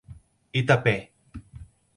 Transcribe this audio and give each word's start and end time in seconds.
Itapé 0.61 0.95